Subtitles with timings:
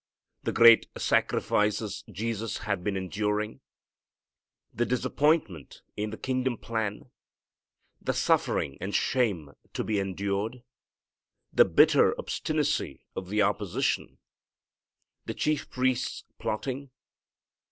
[0.41, 3.61] The great sacrifices Jesus had been enduring?
[4.73, 7.11] The disappointment in the kingdom plan?
[8.01, 10.63] The suffering and shame to be endured?
[11.53, 14.17] The bitter obstinacy of the opposition?
[15.27, 16.89] The chief priests' plotting?